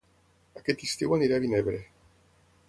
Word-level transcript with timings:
Aquest 0.61 0.81
estiu 0.87 1.13
aniré 1.17 1.37
a 1.37 1.41
Vinebre 1.45 1.83